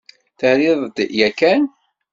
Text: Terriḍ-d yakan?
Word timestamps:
Terriḍ-d 0.39 0.97
yakan? 1.19 1.61